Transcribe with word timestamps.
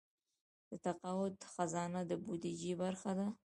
د 0.69 0.71
تقاعد 0.85 1.35
خزانه 1.53 2.01
د 2.09 2.11
بودیجې 2.23 2.73
برخه 2.81 3.11
ده 3.19 3.27